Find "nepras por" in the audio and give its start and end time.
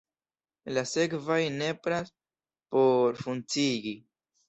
1.59-3.25